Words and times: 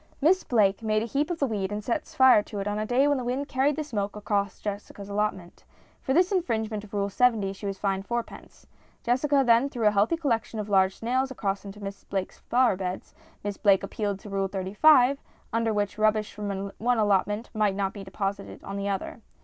Miss 0.19 0.43
Blake 0.43 0.81
made 0.81 1.03
a 1.03 1.05
heap 1.05 1.29
of 1.29 1.37
the 1.37 1.45
weed 1.45 1.71
and 1.71 1.83
set 1.83 2.07
fire 2.07 2.41
to 2.41 2.59
it 2.59 2.67
on 2.67 2.79
a 2.79 2.87
day 2.87 3.07
when 3.07 3.19
the 3.19 3.23
wind 3.23 3.47
carried 3.47 3.75
the 3.75 3.83
smoke 3.83 4.15
across 4.15 4.59
Jessica's 4.59 5.09
allotment. 5.09 5.63
For 6.01 6.11
this 6.11 6.31
infringement 6.31 6.83
of 6.83 6.95
Rule 6.95 7.07
70 7.07 7.53
she 7.53 7.67
was 7.67 7.77
fined 7.77 8.07
fourpence. 8.07 8.65
Jessica 9.03 9.43
then 9.45 9.69
threw 9.69 9.85
a 9.85 9.91
healthy 9.91 10.17
collection 10.17 10.57
of 10.59 10.69
large 10.69 10.95
snails 10.97 11.29
across 11.29 11.65
into 11.65 11.83
Miss 11.83 12.03
Blake's 12.03 12.39
flower 12.39 12.75
beds. 12.75 13.13
Miss 13.43 13.57
Blake 13.57 13.83
appealed 13.83 14.17
to 14.21 14.29
Rule 14.31 14.47
35, 14.47 15.19
under 15.53 15.71
which 15.71 15.99
rubbish 15.99 16.33
from 16.33 16.71
one 16.79 16.97
allot 16.97 17.27
ment 17.27 17.51
might 17.53 17.75
not 17.75 17.93
be 17.93 18.03
deposited 18.03 18.63
on 18.63 18.77
the 18.77 18.89
other. 18.89 19.21